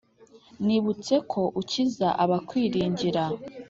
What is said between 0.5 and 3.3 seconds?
Nibutse ko ukiza abakwiringira,